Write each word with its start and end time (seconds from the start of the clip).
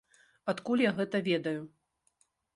Адкуль 0.53 0.83
я 0.85 0.93
гэта 1.01 1.23
ведаю? 1.29 1.61